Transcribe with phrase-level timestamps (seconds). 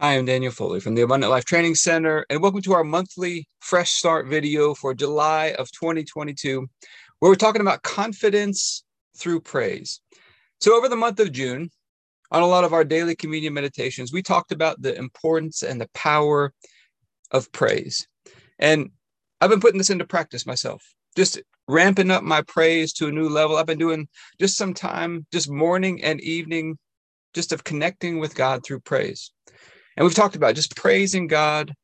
[0.00, 3.48] Hi, I'm Daniel Foley from the Abundant Life Training Center, and welcome to our monthly
[3.58, 6.68] Fresh Start video for July of 2022,
[7.18, 8.84] where we're talking about confidence
[9.16, 10.00] through praise.
[10.60, 11.72] So, over the month of June,
[12.30, 15.90] on a lot of our daily communion meditations, we talked about the importance and the
[15.94, 16.52] power
[17.32, 18.06] of praise.
[18.60, 18.90] And
[19.40, 20.80] I've been putting this into practice myself,
[21.16, 23.56] just ramping up my praise to a new level.
[23.56, 24.06] I've been doing
[24.38, 26.78] just some time, just morning and evening,
[27.34, 29.32] just of connecting with God through praise.
[29.98, 31.74] And we've talked about just praising God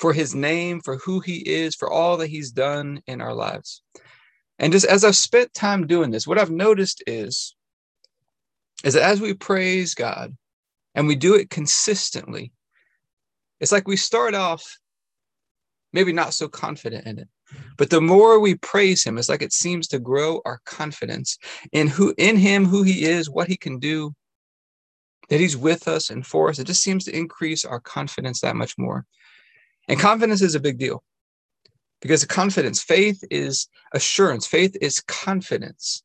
[0.00, 3.82] for his name, for who he is, for all that he's done in our lives.
[4.58, 7.54] And just as I've spent time doing this, what I've noticed is,
[8.82, 10.36] is that as we praise God
[10.96, 12.50] and we do it consistently,
[13.60, 14.78] it's like we start off
[15.92, 17.28] maybe not so confident in it.
[17.76, 21.38] But the more we praise him, it's like it seems to grow our confidence
[21.70, 24.14] in who in him, who he is, what he can do,
[25.30, 26.58] that he's with us and for us.
[26.58, 29.06] It just seems to increase our confidence that much more.
[29.88, 31.02] And confidence is a big deal
[32.02, 36.02] because confidence, faith is assurance, faith is confidence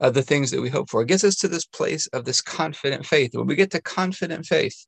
[0.00, 1.02] of the things that we hope for.
[1.02, 3.34] It gets us to this place of this confident faith.
[3.34, 4.86] When we get to confident faith,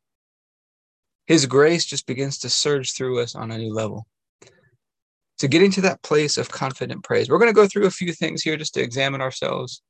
[1.26, 4.06] his grace just begins to surge through us on a new level.
[5.38, 8.12] So, getting to that place of confident praise, we're going to go through a few
[8.12, 9.82] things here just to examine ourselves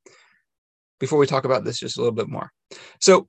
[1.01, 2.51] before we talk about this just a little bit more.
[3.01, 3.27] So,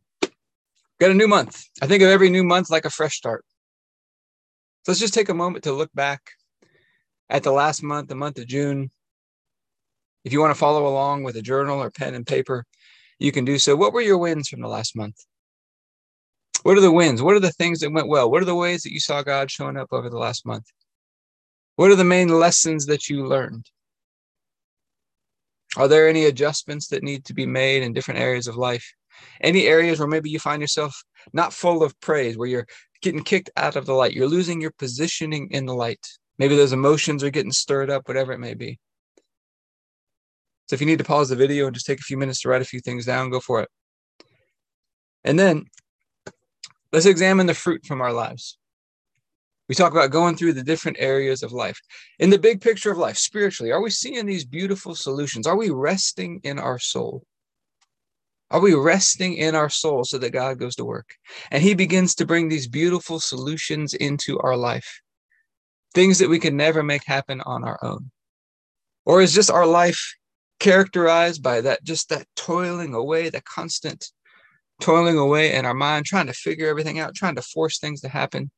[1.01, 1.65] got a new month.
[1.81, 3.45] I think of every new month like a fresh start.
[4.85, 6.21] So let's just take a moment to look back
[7.31, 8.91] at the last month, the month of June.
[10.25, 12.65] If you want to follow along with a journal or pen and paper,
[13.19, 13.75] you can do so.
[13.75, 15.17] What were your wins from the last month?
[16.63, 17.23] What are the wins?
[17.23, 18.31] What are the things that went well?
[18.31, 20.67] What are the ways that you saw God showing up over the last month?
[21.77, 23.67] What are the main lessons that you learned?
[25.77, 28.87] Are there any adjustments that need to be made in different areas of life?
[29.41, 32.67] Any areas where maybe you find yourself not full of praise, where you're
[33.01, 36.07] getting kicked out of the light, you're losing your positioning in the light.
[36.39, 38.79] Maybe those emotions are getting stirred up, whatever it may be.
[40.69, 42.49] So if you need to pause the video and just take a few minutes to
[42.49, 43.69] write a few things down, go for it.
[45.25, 45.67] And then
[46.93, 48.59] let's examine the fruit from our lives.
[49.73, 51.81] We talk about going through the different areas of life.
[52.19, 55.47] In the big picture of life, spiritually, are we seeing these beautiful solutions?
[55.47, 57.25] Are we resting in our soul?
[58.51, 61.15] Are we resting in our soul so that God goes to work?
[61.51, 65.01] And He begins to bring these beautiful solutions into our life,
[65.95, 68.11] things that we can never make happen on our own.
[69.07, 70.17] Or is just our life
[70.61, 74.11] characterized by that, just that toiling away, that constant
[74.83, 78.11] toiling away in our mind, trying to figure everything out, trying to force things to
[78.11, 78.51] happen?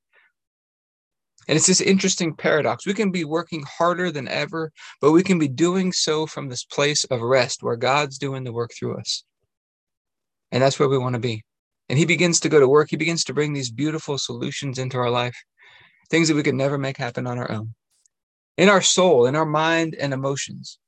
[1.49, 2.87] And it's this interesting paradox.
[2.87, 6.65] We can be working harder than ever, but we can be doing so from this
[6.65, 9.25] place of rest where God's doing the work through us.
[10.53, 11.45] And that's where we want to be.
[11.89, 12.89] And He begins to go to work.
[12.91, 15.37] He begins to bring these beautiful solutions into our life,
[16.11, 17.75] things that we could never make happen on our own.
[18.57, 20.79] In our soul, in our mind and emotions.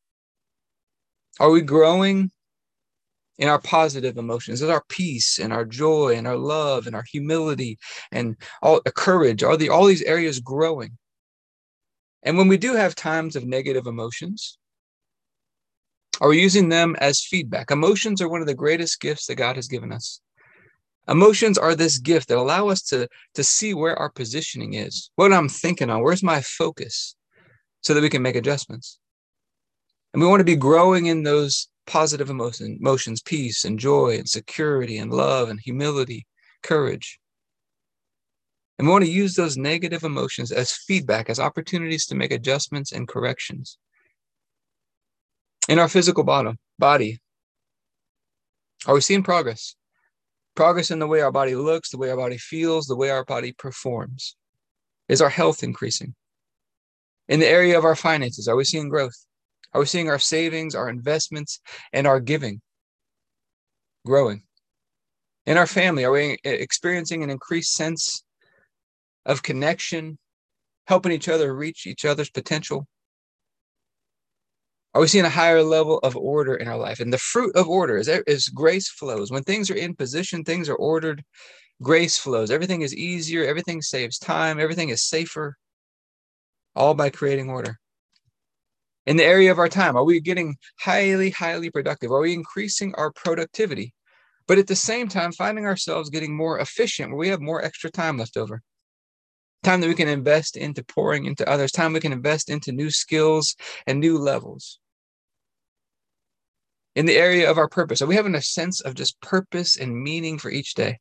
[1.38, 2.30] Are we growing
[3.38, 7.04] in our positive emotions, in our peace and our joy and our love and our
[7.10, 7.78] humility
[8.12, 10.96] and all the courage, all the all these areas growing.
[12.22, 14.58] And when we do have times of negative emotions,
[16.20, 17.70] are we using them as feedback?
[17.70, 20.20] Emotions are one of the greatest gifts that God has given us.
[21.08, 25.32] Emotions are this gift that allow us to, to see where our positioning is, what
[25.32, 27.14] I'm thinking on, where's my focus,
[27.82, 28.98] so that we can make adjustments.
[30.12, 34.28] And we want to be growing in those positive emotion, emotions, peace and joy and
[34.28, 36.26] security and love and humility,
[36.62, 37.18] courage.
[38.78, 42.92] And we want to use those negative emotions as feedback, as opportunities to make adjustments
[42.92, 43.78] and corrections.
[45.68, 47.18] In our physical body, body,
[48.86, 49.74] are we seeing progress?
[50.54, 53.24] Progress in the way our body looks, the way our body feels, the way our
[53.24, 54.36] body performs.
[55.08, 56.14] Is our health increasing?
[57.28, 59.25] In the area of our finances, are we seeing growth?
[59.76, 61.60] Are we seeing our savings, our investments,
[61.92, 62.62] and our giving
[64.06, 64.44] growing?
[65.44, 68.24] In our family, are we experiencing an increased sense
[69.26, 70.16] of connection,
[70.86, 72.86] helping each other reach each other's potential?
[74.94, 77.00] Are we seeing a higher level of order in our life?
[77.00, 79.30] And the fruit of order is, is grace flows.
[79.30, 81.22] When things are in position, things are ordered,
[81.82, 82.50] grace flows.
[82.50, 85.58] Everything is easier, everything saves time, everything is safer,
[86.74, 87.78] all by creating order
[89.06, 89.96] in the area of our time?
[89.96, 92.10] Are we getting highly, highly productive?
[92.10, 93.94] Are we increasing our productivity?
[94.48, 97.90] But at the same time, finding ourselves getting more efficient where we have more extra
[97.90, 98.62] time left over.
[99.62, 102.90] Time that we can invest into pouring into others, time we can invest into new
[102.90, 103.56] skills
[103.86, 104.78] and new levels.
[106.94, 110.02] In the area of our purpose, are we having a sense of just purpose and
[110.02, 110.98] meaning for each day?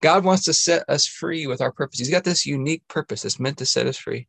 [0.00, 2.00] God wants to set us free with our purpose.
[2.00, 4.26] He's got this unique purpose that's meant to set us free.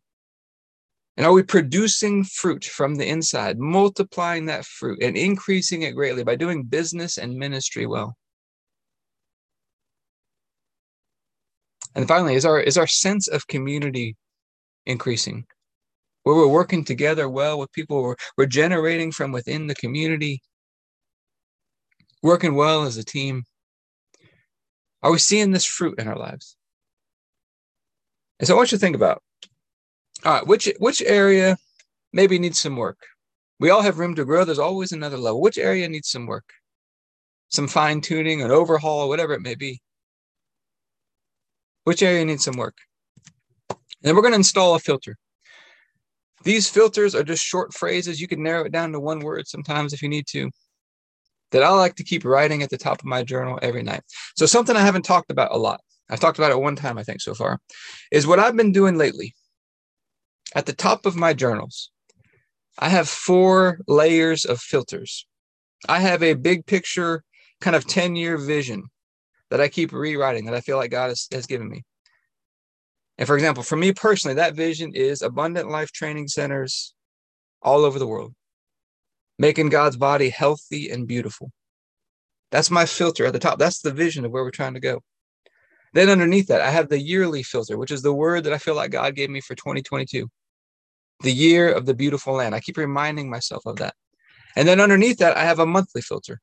[1.16, 6.24] And are we producing fruit from the inside, multiplying that fruit and increasing it greatly
[6.24, 8.18] by doing business and ministry well?
[11.96, 14.16] And finally, is our is our sense of community
[14.88, 15.46] increasing?
[16.24, 20.42] Where we're working together well with people, we're, we're generating from within the community,
[22.24, 23.44] working well as a team.
[25.04, 26.56] Are we seeing this fruit in our lives?
[28.40, 29.22] And so I want you to think about
[30.26, 31.58] all right, which which area
[32.14, 32.98] maybe needs some work?
[33.60, 34.46] We all have room to grow.
[34.46, 35.42] There's always another level.
[35.42, 36.46] Which area needs some work?
[37.50, 39.82] Some fine tuning, an overhaul, whatever it may be.
[41.84, 42.78] Which area needs some work?
[43.70, 45.18] And then we're going to install a filter.
[46.44, 48.20] These filters are just short phrases.
[48.20, 50.50] You can narrow it down to one word sometimes if you need to.
[51.52, 54.02] That I like to keep writing at the top of my journal every night.
[54.36, 55.82] So something I haven't talked about a lot.
[56.10, 57.60] I've talked about it one time, I think, so far,
[58.12, 59.36] is what I've been doing lately
[60.56, 61.92] at the top of my journals,
[62.78, 65.26] I have four layers of filters.
[65.88, 67.24] I have a big picture,
[67.62, 68.84] kind of 10 year vision
[69.50, 71.84] that I keep rewriting that I feel like God has, has given me.
[73.18, 76.96] And for example, for me personally, that vision is abundant life training centers
[77.62, 78.34] all over the world,
[79.38, 81.52] making God's body healthy and beautiful.
[82.52, 83.60] That's my filter at the top.
[83.60, 85.02] That's the vision of where we're trying to go.
[85.94, 88.76] Then underneath that, I have the yearly filter, which is the word that I feel
[88.76, 90.28] like God gave me for 2022
[91.24, 92.54] the year of the beautiful land.
[92.54, 93.96] I keep reminding myself of that.
[94.56, 96.40] And then underneath that, I have a monthly filter.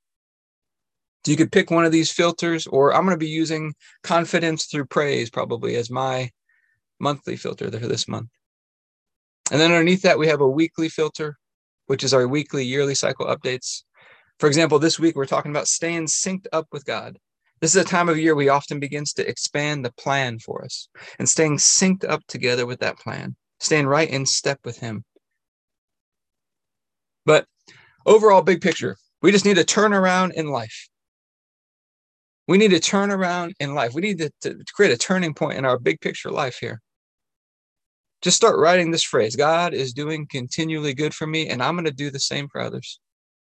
[1.25, 4.65] So you could pick one of these filters, or I'm going to be using confidence
[4.65, 6.31] through praise probably as my
[6.99, 8.31] monthly filter for this month.
[9.53, 11.37] And then underneath that, we have a weekly filter,
[11.87, 13.83] which is our weekly, yearly cycle updates.
[14.39, 17.19] For example, this week we're talking about staying synced up with God.
[17.61, 20.89] This is a time of year we often begins to expand the plan for us
[21.19, 25.05] and staying synced up together with that plan staying right in step with Him.
[27.27, 27.47] But
[28.07, 30.89] overall, big picture, we just need to turn around in life.
[32.49, 33.95] We need to turn around in life.
[33.95, 36.81] We need to, to create a turning point in our big picture life here.
[38.23, 41.85] Just start writing this phrase God is doing continually good for me, and I'm going
[41.85, 42.99] to do the same for others.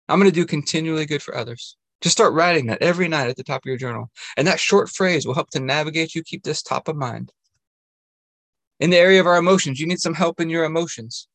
[0.08, 1.76] I'm going to do continually good for others.
[2.02, 4.12] Just start writing that every night at the top of your journal.
[4.38, 7.32] And that short phrase will help to navigate you, keep this top of mind.
[8.84, 11.30] In the area of our emotions, you need some help in your emotions.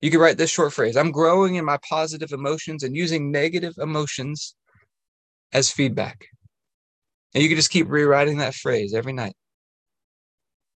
[0.00, 3.74] You could write this short phrase I'm growing in my positive emotions and using negative
[3.78, 4.54] emotions
[5.52, 6.28] as feedback.
[7.34, 9.34] And you can just keep rewriting that phrase every night.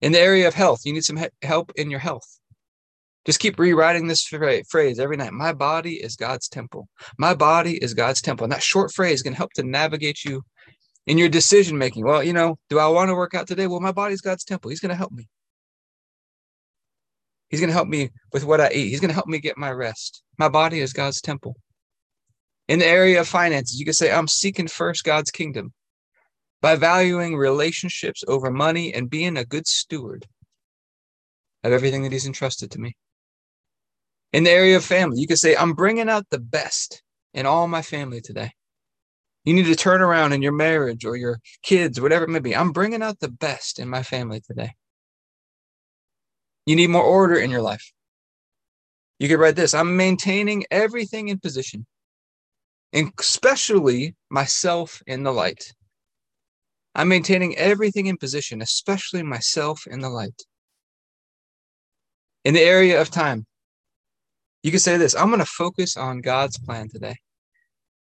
[0.01, 2.41] In the area of health, you need some help in your health.
[3.27, 5.35] Just keep rewriting this phrase every night.
[5.35, 6.89] My body is God's temple.
[7.19, 8.45] My body is God's temple.
[8.45, 10.45] And that short phrase can help to navigate you
[11.07, 12.07] in your decision making.
[12.07, 13.67] Well, you know, do I want to work out today?
[13.67, 14.71] Well, my body's God's temple.
[14.71, 15.29] He's going to help me.
[17.49, 18.89] He's going to help me with what I eat.
[18.89, 20.23] He's going to help me get my rest.
[20.39, 21.57] My body is God's temple.
[22.69, 25.73] In the area of finances, you can say, I'm seeking first God's kingdom
[26.61, 30.27] by valuing relationships over money and being a good steward
[31.63, 32.97] of everything that He's entrusted to me.
[34.33, 37.03] In the area of family, you can say, I'm bringing out the best
[37.33, 38.51] in all my family today.
[39.45, 42.57] You need to turn around in your marriage or your kids, whatever it may be.
[42.57, 44.73] I'm bringing out the best in my family today.
[46.67, 47.93] You need more order in your life.
[49.19, 51.87] You could write this I'm maintaining everything in position,
[52.93, 55.73] especially myself in the light.
[56.95, 60.43] I'm maintaining everything in position, especially myself in the light.
[62.45, 63.47] In the area of time,
[64.63, 67.17] you could say this I'm going to focus on God's plan today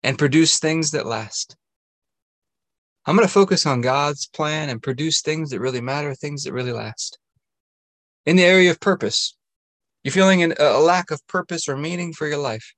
[0.02, 1.56] and produce things that last.
[3.04, 6.52] I'm going to focus on God's plan and produce things that really matter, things that
[6.52, 7.18] really last
[8.26, 9.36] in the area of purpose.
[10.02, 12.74] You're feeling an, a lack of purpose or meaning for your life.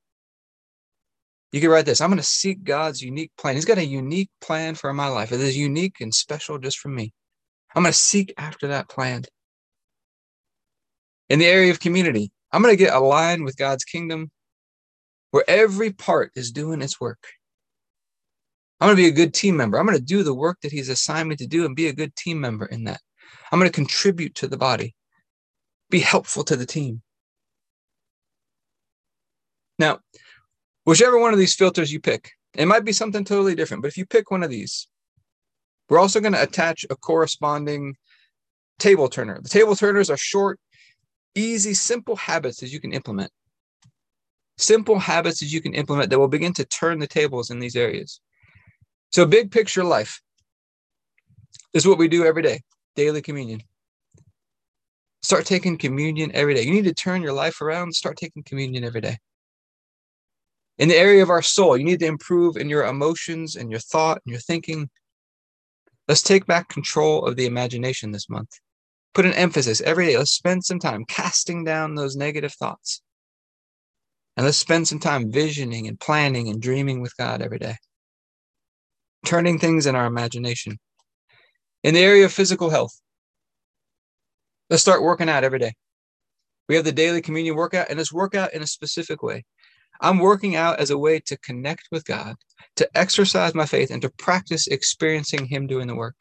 [1.50, 3.54] You can write this I'm going to seek God's unique plan.
[3.54, 5.32] He's got a unique plan for my life.
[5.32, 7.12] It is unique and special just for me.
[7.74, 9.24] I'm going to seek after that plan.
[11.28, 14.30] In the area of community, I'm going to get aligned with God's kingdom
[15.30, 17.22] where every part is doing its work.
[18.80, 19.78] I'm going to be a good team member.
[19.78, 21.92] I'm going to do the work that He's assigned me to do and be a
[21.92, 23.00] good team member in that.
[23.50, 24.94] I'm going to contribute to the body
[25.90, 27.02] be helpful to the team.
[29.78, 30.00] Now,
[30.84, 33.96] whichever one of these filters you pick, it might be something totally different, but if
[33.96, 34.88] you pick one of these,
[35.88, 37.96] we're also going to attach a corresponding
[38.78, 39.40] table turner.
[39.40, 40.58] The table turners are short,
[41.34, 43.30] easy, simple habits that you can implement.
[44.58, 47.76] Simple habits that you can implement that will begin to turn the tables in these
[47.76, 48.20] areas.
[49.10, 50.20] So, big picture life.
[51.74, 52.62] Is what we do every day
[52.96, 53.62] daily communion.
[55.28, 56.62] Start taking communion every day.
[56.62, 59.18] You need to turn your life around, start taking communion every day.
[60.78, 63.80] In the area of our soul, you need to improve in your emotions and your
[63.80, 64.88] thought and your thinking.
[66.08, 68.48] Let's take back control of the imagination this month.
[69.12, 70.16] Put an emphasis every day.
[70.16, 73.02] Let's spend some time casting down those negative thoughts.
[74.38, 77.76] And let's spend some time visioning and planning and dreaming with God every day.
[79.26, 80.78] Turning things in our imagination.
[81.84, 82.98] In the area of physical health,
[84.70, 85.74] let's start working out every day.
[86.68, 89.44] We have the daily communion workout, and it's workout in a specific way.
[90.00, 92.36] I'm working out as a way to connect with God,
[92.76, 96.16] to exercise my faith, and to practice experiencing Him doing the work.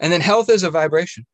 [0.00, 1.26] And then health is a vibration.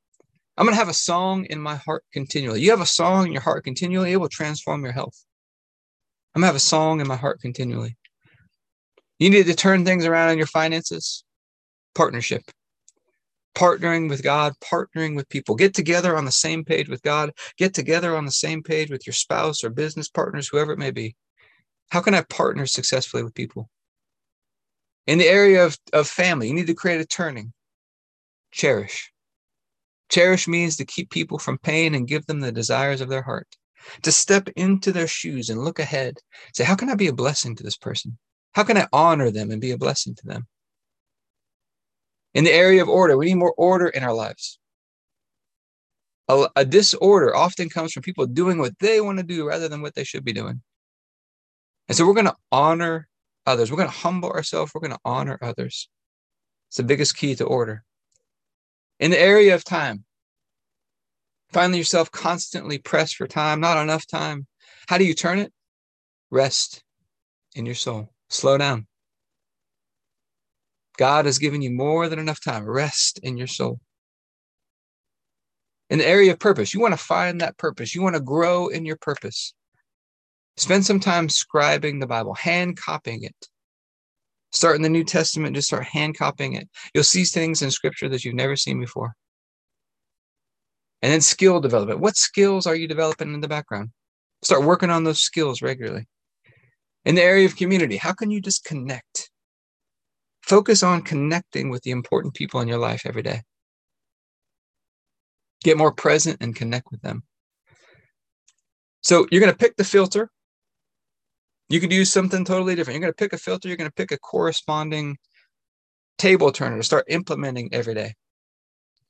[0.56, 2.60] I'm going to have a song in my heart continually.
[2.60, 5.24] You have a song in your heart continually, it will transform your health.
[6.34, 7.96] I'm going to have a song in my heart continually.
[9.18, 11.24] You need to turn things around in your finances.
[11.94, 12.42] Partnership.
[13.58, 15.56] Partnering with God, partnering with people.
[15.56, 17.32] Get together on the same page with God.
[17.56, 20.92] Get together on the same page with your spouse or business partners, whoever it may
[20.92, 21.16] be.
[21.90, 23.68] How can I partner successfully with people?
[25.08, 27.52] In the area of, of family, you need to create a turning.
[28.52, 29.12] Cherish.
[30.08, 33.48] Cherish means to keep people from pain and give them the desires of their heart.
[34.02, 36.18] To step into their shoes and look ahead.
[36.54, 38.18] Say, how can I be a blessing to this person?
[38.52, 40.46] How can I honor them and be a blessing to them?
[42.34, 44.58] In the area of order, we need more order in our lives.
[46.28, 49.80] A, a disorder often comes from people doing what they want to do rather than
[49.80, 50.62] what they should be doing.
[51.88, 53.08] And so we're going to honor
[53.46, 53.70] others.
[53.70, 54.72] We're going to humble ourselves.
[54.74, 55.88] We're going to honor others.
[56.68, 57.82] It's the biggest key to order.
[59.00, 60.04] In the area of time,
[61.50, 64.46] finding yourself constantly pressed for time, not enough time.
[64.86, 65.52] How do you turn it?
[66.30, 66.82] Rest
[67.54, 68.12] in your soul.
[68.28, 68.86] Slow down.
[70.98, 72.64] God has given you more than enough time.
[72.64, 73.80] Rest in your soul.
[75.90, 77.94] In the area of purpose, you want to find that purpose.
[77.94, 79.54] You want to grow in your purpose.
[80.58, 83.48] Spend some time scribing the Bible, hand copying it.
[84.50, 86.68] Start in the New Testament, just start hand copying it.
[86.92, 89.14] You'll see things in scripture that you've never seen before.
[91.00, 92.00] And then skill development.
[92.00, 93.90] What skills are you developing in the background?
[94.42, 96.08] Start working on those skills regularly.
[97.04, 99.27] In the area of community, how can you just connect?
[100.48, 103.42] Focus on connecting with the important people in your life every day.
[105.62, 107.22] Get more present and connect with them.
[109.02, 110.30] So you're going to pick the filter
[111.68, 112.94] you could use something totally different.
[112.94, 115.18] You're going to pick a filter, you're going to pick a corresponding
[116.16, 118.14] table turner to start implementing every day.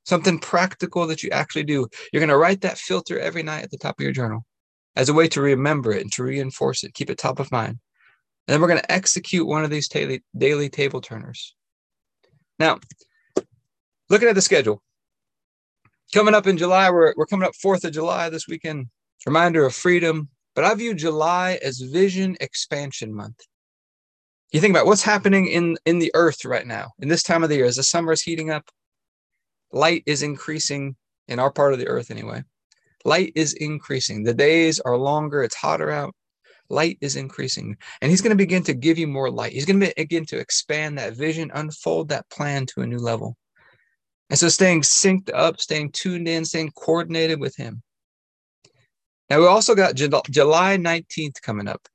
[0.05, 1.87] Something practical that you actually do.
[2.13, 4.45] You're going to write that filter every night at the top of your journal
[4.97, 7.79] as a way to remember it and to reinforce it, keep it top of mind.
[8.49, 11.55] And then we're going to execute one of these daily, daily table turners.
[12.59, 12.79] Now,
[14.09, 14.83] looking at the schedule,
[16.15, 18.87] coming up in July, we're, we're coming up 4th of July this weekend.
[19.27, 23.39] Reminder of freedom, but I view July as vision expansion month.
[24.51, 27.51] You think about what's happening in, in the earth right now, in this time of
[27.51, 28.65] the year, as the summer is heating up,
[29.73, 32.43] light is increasing in our part of the earth anyway.
[33.05, 34.23] Light is increasing.
[34.23, 36.15] The days are longer, it's hotter out.
[36.71, 37.77] Light is increasing.
[38.01, 39.53] And he's going to begin to give you more light.
[39.53, 43.37] He's going to begin to expand that vision, unfold that plan to a new level.
[44.31, 47.83] And so staying synced up, staying tuned in, staying coordinated with him
[49.31, 51.87] now we also got July 19th coming up.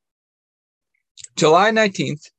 [1.35, 2.29] July 19th,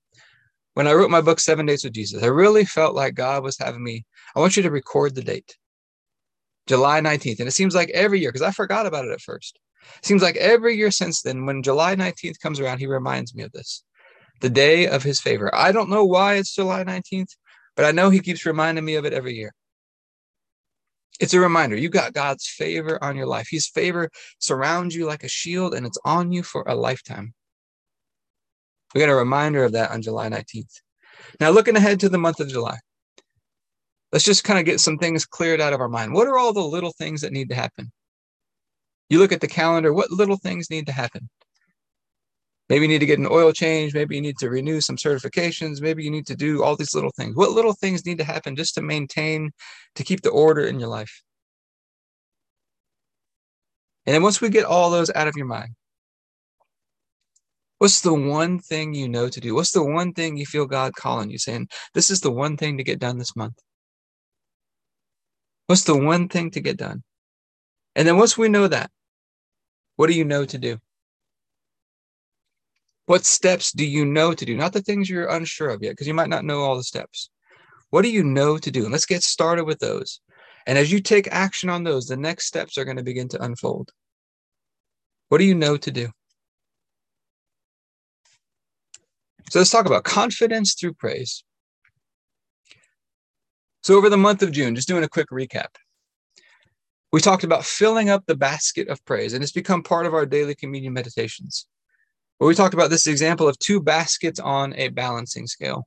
[0.74, 3.58] when I wrote my book, Seven Days with Jesus, I really felt like God was
[3.58, 4.04] having me.
[4.36, 5.56] I want you to record the date,
[6.68, 7.40] July 19th.
[7.40, 9.58] And it seems like every year, because I forgot about it at first.
[10.02, 13.52] Seems like every year since then, when July 19th comes around, he reminds me of
[13.52, 13.84] this
[14.40, 15.54] the day of his favor.
[15.54, 17.36] I don't know why it's July 19th,
[17.76, 19.52] but I know he keeps reminding me of it every year
[21.20, 23.48] it's a reminder you got God's favor on your life.
[23.50, 27.34] His favor surrounds you like a shield and it's on you for a lifetime.
[28.94, 30.80] We got a reminder of that on July 19th.
[31.40, 32.78] Now, looking ahead to the month of July,
[34.12, 36.12] let's just kind of get some things cleared out of our mind.
[36.12, 37.92] What are all the little things that need to happen?
[39.08, 41.28] You look at the calendar, what little things need to happen?
[42.68, 43.92] Maybe you need to get an oil change.
[43.92, 45.82] Maybe you need to renew some certifications.
[45.82, 47.36] Maybe you need to do all these little things.
[47.36, 49.52] What little things need to happen just to maintain,
[49.96, 51.22] to keep the order in your life?
[54.06, 55.74] And then once we get all those out of your mind,
[57.78, 59.54] what's the one thing you know to do?
[59.54, 62.78] What's the one thing you feel God calling you, saying, this is the one thing
[62.78, 63.58] to get done this month?
[65.66, 67.02] What's the one thing to get done?
[67.96, 68.90] And then once we know that,
[69.96, 70.78] what do you know to do?
[73.06, 74.56] What steps do you know to do?
[74.56, 77.30] Not the things you're unsure of yet, because you might not know all the steps.
[77.90, 78.84] What do you know to do?
[78.84, 80.20] And let's get started with those.
[80.66, 83.42] And as you take action on those, the next steps are going to begin to
[83.42, 83.92] unfold.
[85.28, 86.08] What do you know to do?
[89.50, 91.44] So let's talk about confidence through praise.
[93.82, 95.66] So, over the month of June, just doing a quick recap,
[97.14, 100.26] we talked about filling up the basket of praise, and it's become part of our
[100.26, 101.68] daily communion meditations.
[102.38, 105.86] Where we talked about this example of two baskets on a balancing scale,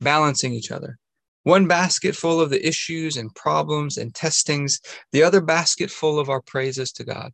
[0.00, 0.98] balancing each other.
[1.44, 4.80] One basket full of the issues and problems and testings,
[5.12, 7.30] the other basket full of our praises to God.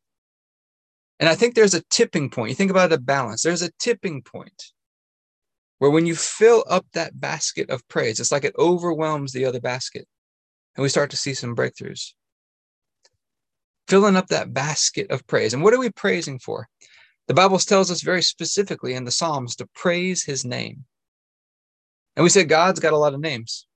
[1.19, 2.50] And I think there's a tipping point.
[2.50, 4.73] You think about a balance, there's a tipping point
[5.78, 9.61] where when you fill up that basket of praise, it's like it overwhelms the other
[9.61, 10.07] basket.
[10.76, 12.12] And we start to see some breakthroughs.
[13.90, 15.52] Filling up that basket of praise.
[15.52, 16.68] And what are we praising for?
[17.26, 20.85] The Bible tells us very specifically in the Psalms to praise his name.
[22.14, 23.66] And we said God's got a lot of names.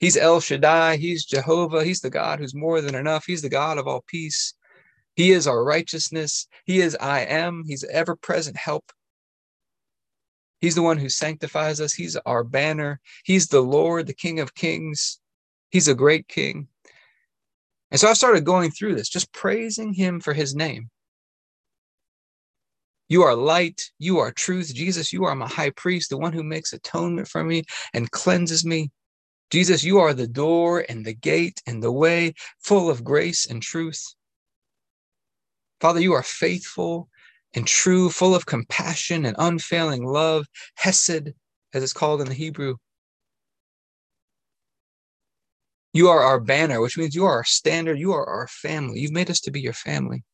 [0.00, 0.96] He's El Shaddai.
[0.96, 1.84] He's Jehovah.
[1.84, 3.26] He's the God who's more than enough.
[3.26, 4.54] He's the God of all peace.
[5.14, 6.48] He is our righteousness.
[6.64, 7.62] He is I am.
[7.64, 8.90] He's ever present help.
[10.60, 11.94] He's the one who sanctifies us.
[11.94, 13.00] He's our banner.
[13.22, 15.20] He's the Lord, the King of kings.
[15.70, 16.66] He's a great king.
[17.94, 20.90] And so I started going through this, just praising him for his name.
[23.08, 23.82] You are light.
[24.00, 24.74] You are truth.
[24.74, 28.64] Jesus, you are my high priest, the one who makes atonement for me and cleanses
[28.64, 28.90] me.
[29.52, 33.62] Jesus, you are the door and the gate and the way, full of grace and
[33.62, 34.02] truth.
[35.80, 37.08] Father, you are faithful
[37.54, 41.32] and true, full of compassion and unfailing love, Hesed,
[41.72, 42.74] as it's called in the Hebrew.
[45.94, 48.00] You are our banner, which means you are our standard.
[48.00, 48.98] You are our family.
[48.98, 50.24] You've made us to be your family.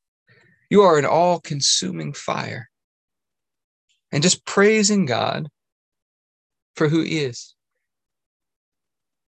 [0.71, 2.71] You are an all consuming fire.
[4.11, 5.49] And just praising God
[6.75, 7.55] for who He is.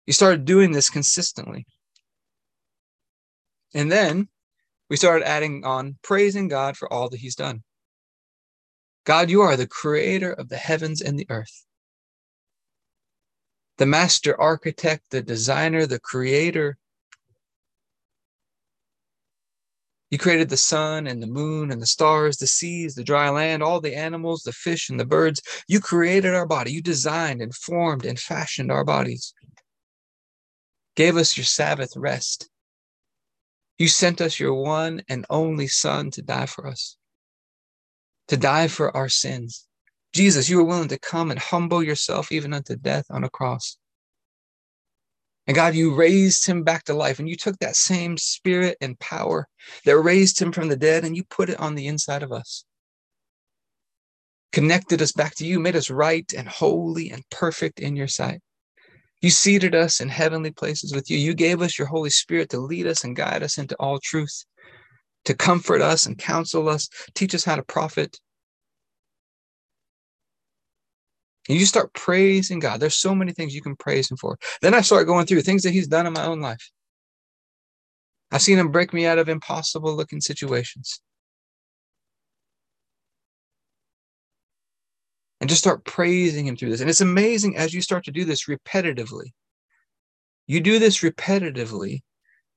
[0.06, 1.66] You started doing this consistently.
[3.74, 4.30] And then
[4.88, 7.63] we started adding on praising God for all that He's done.
[9.04, 11.65] God, you are the creator of the heavens and the earth,
[13.80, 16.78] the master architect, the designer, the creator.
[20.12, 23.63] You created the sun and the moon and the stars, the seas, the dry land,
[23.63, 25.42] all the animals, the fish and the birds.
[25.68, 26.74] You created our body.
[26.74, 29.34] You designed and formed and fashioned our bodies
[31.00, 32.50] gave us your Sabbath rest.
[33.78, 36.98] You sent us your one and only Son to die for us,
[38.28, 39.68] to die for our sins.
[40.13, 43.78] Jesus, you were willing to come and humble yourself even unto death on a cross.
[45.45, 49.00] And God, you raised him back to life, and you took that same spirit and
[49.00, 49.48] power
[49.86, 52.65] that raised him from the dead, and you put it on the inside of us.
[54.52, 58.41] Connected us back to you, made us right and holy and perfect in your sight.
[59.22, 61.17] You seated us in heavenly places with you.
[61.17, 64.45] You gave us your Holy Spirit to lead us and guide us into all truth,
[65.26, 68.19] to comfort us and counsel us, teach us how to profit.
[71.50, 72.80] And you start praising God.
[72.80, 74.38] There's so many things you can praise Him for.
[74.62, 76.70] Then I start going through things that He's done in my own life.
[78.32, 81.02] I've seen Him break me out of impossible looking situations.
[85.40, 86.82] and just start praising him through this.
[86.82, 89.32] And it's amazing as you start to do this repetitively.
[90.48, 92.02] You do this repetitively.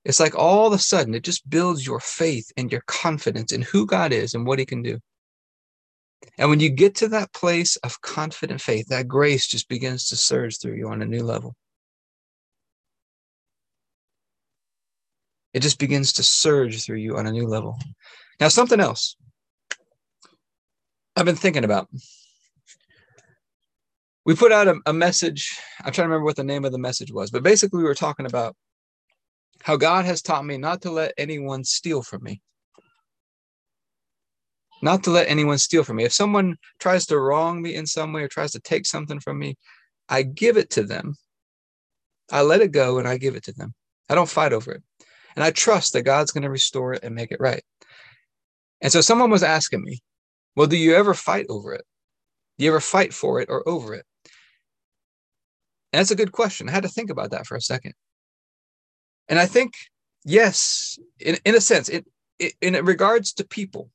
[0.04, 3.62] It's like all of a sudden it just builds your faith and your confidence in
[3.62, 4.98] who God is and what he can do.
[6.38, 10.16] And when you get to that place of confident faith, that grace just begins to
[10.16, 11.54] surge through you on a new level.
[15.52, 17.78] It just begins to surge through you on a new level.
[18.40, 19.16] Now, something else
[21.14, 21.88] I've been thinking about
[24.24, 25.58] we put out a, a, message.
[25.80, 27.94] I'm trying to remember what the name of the message was, but basically, we were
[27.94, 28.54] talking about
[29.62, 32.40] how God has taught me not to let anyone steal from me.
[34.82, 36.04] Not to let anyone steal from me.
[36.04, 39.38] If someone tries to wrong me in some way or tries to take something from
[39.38, 39.56] me,
[40.08, 41.14] I give it to them.
[42.30, 43.74] I let it go and I give it to them.
[44.08, 44.82] I don't fight over it.
[45.36, 47.62] And I trust that God's going to restore it and make it right.
[48.80, 50.00] And so someone was asking me,
[50.56, 51.84] Well, do you ever fight over it?
[52.58, 54.04] Do you ever fight for it or over it?
[55.92, 56.68] And that's a good question.
[56.68, 57.94] I had to think about that for a second.
[59.28, 59.74] And I think,
[60.24, 62.06] yes, in, in a sense, it,
[62.38, 63.90] it, in regards to people,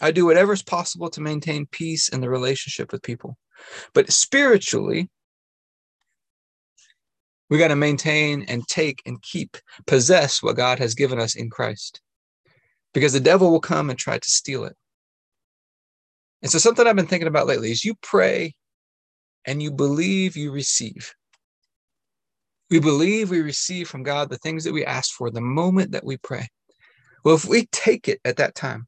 [0.00, 3.36] I do whatever is possible to maintain peace in the relationship with people.
[3.94, 5.10] But spiritually,
[7.50, 11.50] we got to maintain and take and keep, possess what God has given us in
[11.50, 12.00] Christ.
[12.94, 14.76] Because the devil will come and try to steal it.
[16.42, 18.54] And so, something I've been thinking about lately is you pray
[19.46, 21.14] and you believe you receive
[22.70, 26.04] We believe we receive from God the things that we ask for the moment that
[26.04, 26.48] we pray.
[27.24, 28.86] Well, if we take it at that time,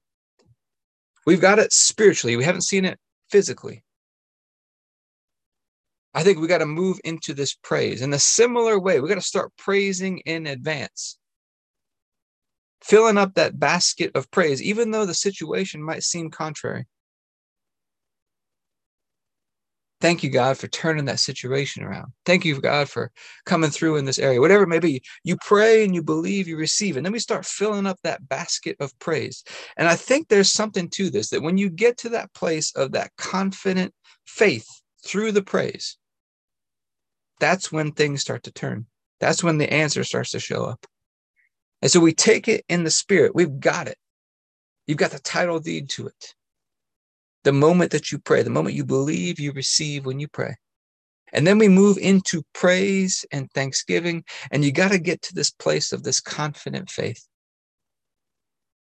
[1.27, 2.99] we've got it spiritually, we haven't seen it
[3.31, 3.83] physically.
[6.15, 9.01] I think we got to move into this praise in a similar way.
[9.01, 11.19] We got to start praising in advance,
[12.83, 16.87] filling up that basket of praise, even though the situation might seem contrary.
[20.05, 22.13] Thank you, God, for turning that situation around.
[22.27, 23.11] Thank you, God, for
[23.47, 24.39] coming through in this area.
[24.39, 26.99] Whatever it may be, you pray and you believe, you receive.
[26.99, 29.43] And then we start filling up that basket of praise.
[29.79, 32.93] And I think there's something to this that when you get to that place of
[32.93, 33.95] that confident
[34.27, 34.69] faith
[35.07, 35.97] through the praise,
[37.41, 38.85] that's when things start to turn.
[39.21, 40.85] That's when the answer starts to show up.
[41.81, 43.35] And so we take it in the spirit.
[43.35, 43.97] We've got it.
[44.87, 46.35] You've got the title deed to it
[47.45, 50.57] the moment that you pray, the moment you believe, you receive when you pray.
[51.33, 54.25] And then we move into praise and thanksgiving.
[54.51, 57.27] And you got to get to this place of this confident faith.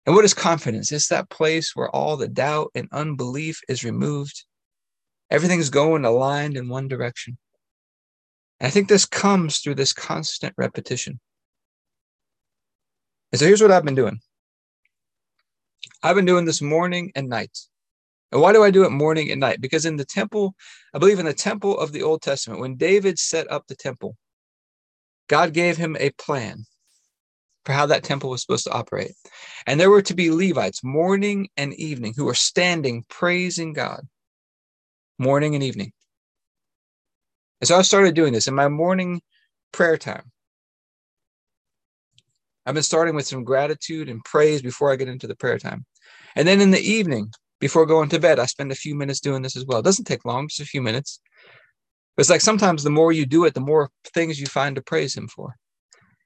[0.06, 0.92] And what is confidence?
[0.92, 4.46] It's that place where all the doubt and unbelief is removed.
[5.30, 7.38] Everything's going aligned in one direction.
[8.60, 11.20] And I think this comes through this constant repetition.
[13.32, 14.20] And so here's what I've been doing
[16.04, 17.58] I've been doing this morning and night.
[18.32, 19.60] And why do I do it morning and night?
[19.62, 20.56] Because in the temple,
[20.94, 24.16] I believe in the temple of the Old Testament, when David set up the temple,
[25.28, 26.66] God gave him a plan
[27.66, 29.14] for how that temple was supposed to operate.
[29.68, 34.08] And there were to be Levites morning and evening who were standing praising God
[35.20, 35.92] morning and evening.
[37.60, 39.22] And so I started doing this in my morning
[39.72, 40.32] prayer time.
[42.66, 45.86] I've been starting with some gratitude and praise before I get into the prayer time.
[46.36, 49.44] And then in the evening, before going to bed, I spend a few minutes doing
[49.44, 49.80] this as well.
[49.80, 51.22] It doesn't take long, just a few minutes.
[52.18, 54.82] But it's like sometimes the more you do it, the more things you find to
[54.82, 55.56] praise Him for.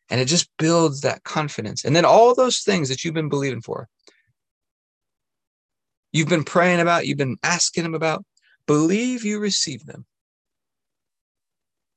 [0.09, 1.83] And it just builds that confidence.
[1.83, 3.89] And then all those things that you've been believing for,
[6.13, 8.23] you've been praying about, you've been asking Him about,
[8.65, 10.05] believe you receive them.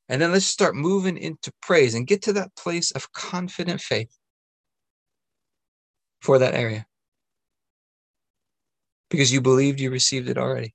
[0.08, 4.10] And then let's start moving into praise and get to that place of confident faith
[6.20, 6.88] for that area
[9.10, 10.74] because you believed you received it already,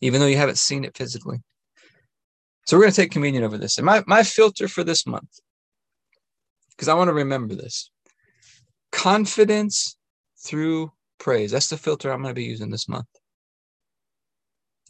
[0.00, 1.38] even though you haven't seen it physically.
[2.66, 3.78] So we're going to take communion over this.
[3.78, 5.40] And my, my filter for this month,
[6.70, 7.90] because I want to remember this
[8.92, 9.96] confidence
[10.38, 11.50] through praise.
[11.50, 13.06] That's the filter I'm going to be using this month.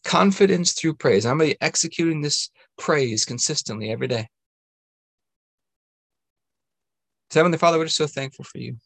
[0.04, 1.26] Confidence through praise.
[1.26, 4.28] I'm going to be executing this praise consistently every day.
[7.30, 8.76] So, Heavenly Father, we're just so thankful for you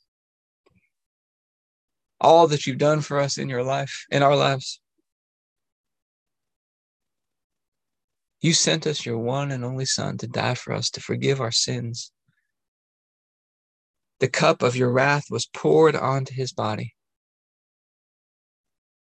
[2.20, 4.80] all that you've done for us in your life, in our lives.
[8.40, 11.52] You sent us your one and only Son to die for us, to forgive our
[11.52, 12.10] sins.
[14.20, 16.94] The cup of your wrath was poured onto his body.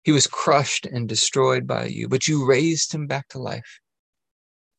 [0.04, 3.80] He was crushed and destroyed by you, but you raised him back to life.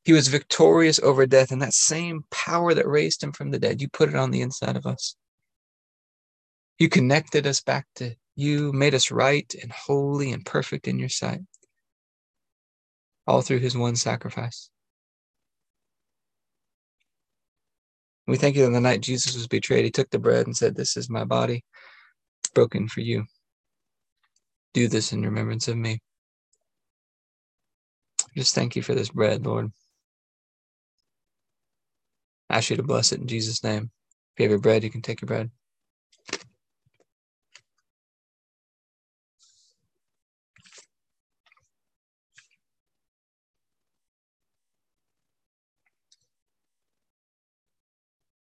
[0.04, 3.80] He was victorious over death, and that same power that raised him from the dead,
[3.80, 5.14] you put it on the inside of us.
[6.78, 11.08] You connected us back to you made us right and holy and perfect in your
[11.08, 11.40] sight,
[13.26, 14.68] all through his one sacrifice.
[18.26, 20.74] We thank you that the night Jesus was betrayed, he took the bread and said,
[20.74, 21.64] This is my body
[22.54, 23.24] broken for you.
[24.74, 26.00] Do this in remembrance of me.
[28.36, 29.72] Just thank you for this bread, Lord.
[32.48, 33.90] I ask you to bless it in Jesus' name.
[34.34, 35.50] If you have your bread, you can take your bread.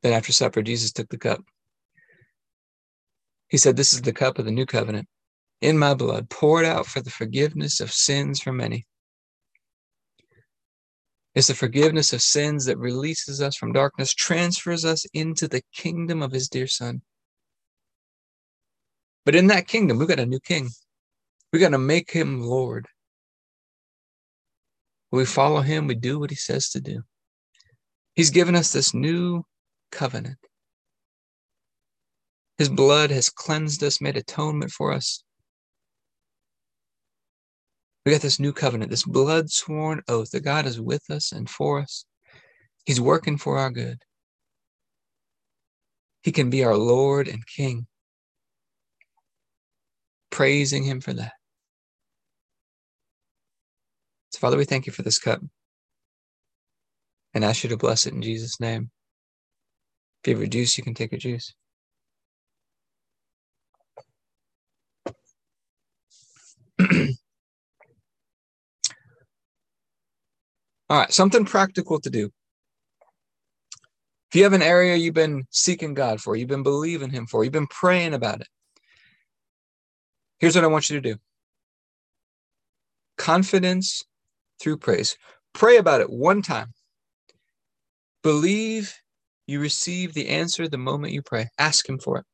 [0.07, 1.43] Then after supper, Jesus took the cup.
[3.49, 5.05] He said, This is the cup of the new covenant
[5.59, 8.85] in my blood, poured out for the forgiveness of sins for many.
[11.35, 16.21] It's the forgiveness of sins that releases us from darkness, transfers us into the kingdom
[16.21, 17.01] of his dear son.
[19.25, 20.69] But in that kingdom, we've got a new king.
[21.51, 22.87] We got to make him Lord.
[25.11, 27.01] We follow him, we do what he says to do.
[28.15, 29.43] He's given us this new
[29.91, 30.37] covenant.
[32.57, 35.23] His blood has cleansed us, made atonement for us.
[38.05, 41.49] We got this new covenant, this blood sworn oath that God is with us and
[41.49, 42.05] for us.
[42.85, 44.01] He's working for our good.
[46.23, 47.85] He can be our Lord and King.
[50.29, 51.33] Praising Him for that.
[54.31, 55.41] So, Father, we thank you for this cup.
[57.33, 58.89] and ask you to bless it in Jesus' name.
[60.27, 61.53] A juice, you can take a juice.
[70.89, 72.29] All right, something practical to do.
[74.29, 77.45] If you have an area you've been seeking God for, you've been believing Him for,
[77.45, 78.47] you've been praying about it,
[80.39, 81.19] here's what I want you to do
[83.17, 84.03] confidence
[84.59, 85.17] through praise.
[85.53, 86.73] Pray about it one time.
[88.23, 88.93] Believe
[89.47, 91.47] you receive the answer the moment you pray.
[91.57, 92.25] Ask Him for it.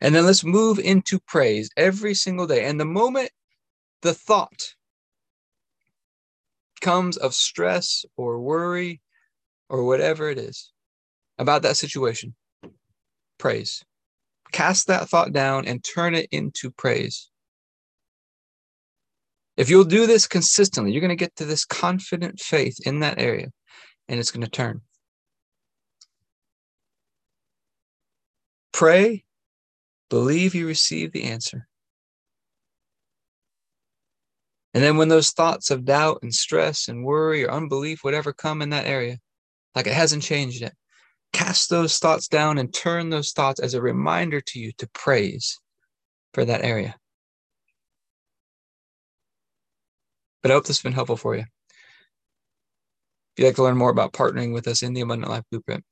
[0.00, 2.64] And then let's move into praise every single day.
[2.66, 3.30] And the moment
[4.02, 4.74] the thought
[6.80, 9.00] comes of stress or worry
[9.68, 10.72] or whatever it is
[11.38, 12.34] about that situation,
[13.38, 13.82] praise.
[14.52, 17.30] Cast that thought down and turn it into praise.
[19.56, 23.18] If you'll do this consistently, you're going to get to this confident faith in that
[23.18, 23.48] area
[24.08, 24.80] and it's going to turn.
[28.72, 29.24] Pray,
[30.10, 31.68] believe you receive the answer.
[34.74, 38.62] And then when those thoughts of doubt and stress and worry or unbelief, whatever come
[38.62, 39.18] in that area,
[39.74, 40.74] like it hasn't changed yet,
[41.32, 45.58] cast those thoughts down and turn those thoughts as a reminder to you to praise
[46.34, 46.94] for that area.
[50.42, 51.42] But I hope this has been helpful for you.
[51.42, 51.48] If
[53.38, 55.84] you'd like to learn more about partnering with us in the Abundant Life Blueprint,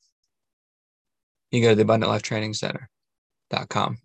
[1.57, 3.99] you go to the Abundant Life Training Center.com.